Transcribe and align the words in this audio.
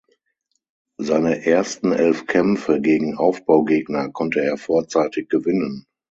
Seine 0.97 1.45
ersten 1.45 1.91
elf 1.91 2.25
Kämpfe 2.25 2.81
gegen 2.81 3.19
Aufbaugegner 3.19 4.09
konnte 4.09 4.39
er 4.41 4.57
vorzeitig 4.57 5.29
gewinnen. 5.29 5.85